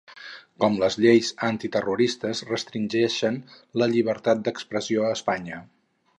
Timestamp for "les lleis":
0.83-1.29